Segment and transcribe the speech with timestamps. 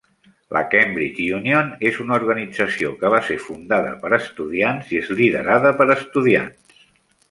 [0.55, 5.79] La Cambridge Union és una organització que va ser fundada per estudiants i és liderada
[5.83, 6.87] per estudiants.